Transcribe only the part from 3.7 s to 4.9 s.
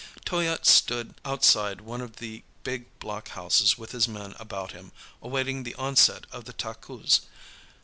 with his men about